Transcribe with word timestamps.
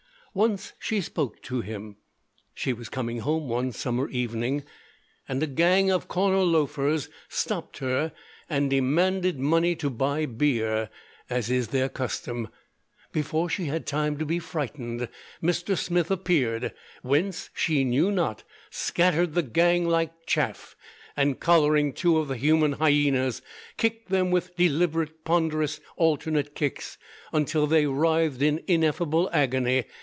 Once 0.33 0.71
she 0.79 1.01
spoke 1.01 1.41
to 1.41 1.59
him. 1.59 1.93
She 2.53 2.71
was 2.71 2.87
coming 2.87 3.19
home 3.19 3.49
one 3.49 3.73
summer 3.73 4.07
evening, 4.07 4.63
and 5.27 5.43
a 5.43 5.47
gang 5.47 5.91
of 5.91 6.07
corner 6.07 6.39
loafers 6.43 7.09
stopped 7.27 7.79
her 7.79 8.13
and 8.49 8.69
demanded 8.69 9.37
money 9.37 9.75
to 9.75 9.89
buy 9.89 10.25
beer, 10.25 10.89
as 11.29 11.49
is 11.51 11.67
their 11.67 11.89
custom. 11.89 12.47
Before 13.11 13.49
she 13.49 13.65
had 13.65 13.85
time 13.85 14.17
to 14.19 14.25
be 14.25 14.39
frightened, 14.39 15.09
Mr. 15.43 15.77
Smith 15.77 16.09
appeared, 16.09 16.71
whence, 17.01 17.49
she 17.53 17.83
knew 17.83 18.09
not, 18.09 18.45
scattered 18.69 19.33
the 19.33 19.43
gang 19.43 19.85
like 19.85 20.13
chaff, 20.25 20.77
and 21.17 21.41
collaring 21.41 21.91
two 21.91 22.17
of 22.17 22.29
the 22.29 22.37
human 22.37 22.71
hyenas, 22.71 23.41
kicked 23.75 24.07
them, 24.07 24.31
with 24.31 24.55
deliberate, 24.55 25.25
ponderous, 25.25 25.81
alternate 25.97 26.55
kicks, 26.55 26.97
until 27.33 27.67
they 27.67 27.85
writhed 27.85 28.41
in 28.41 28.63
ineffable 28.65 29.29
agony. 29.33 29.83